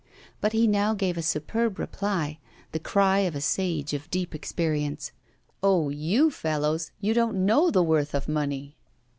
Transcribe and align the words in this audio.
But 0.39 0.53
he 0.53 0.65
now 0.65 0.95
gave 0.95 1.15
a 1.15 1.21
superb 1.21 1.77
reply, 1.77 2.39
the 2.71 2.79
cry 2.79 3.19
of 3.19 3.35
a 3.35 3.39
sage 3.39 3.93
of 3.93 4.09
deep 4.09 4.33
experience. 4.33 5.11
'Oh, 5.61 5.89
you 5.89 6.31
fellows, 6.31 6.91
you 6.99 7.13
don't 7.13 7.45
know 7.45 7.69
the 7.69 7.83
worth 7.83 8.15
of 8.15 8.27
money! 8.27 8.75